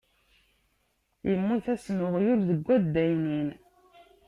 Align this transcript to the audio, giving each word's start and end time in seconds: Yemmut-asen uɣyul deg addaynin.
Yemmut-asen 1.29 1.97
uɣyul 2.05 2.41
deg 2.49 2.63
addaynin. 2.75 3.49